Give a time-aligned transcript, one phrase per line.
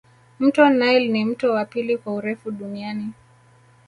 [0.39, 3.13] mto nile ni mto wa pili kwa urefu duniani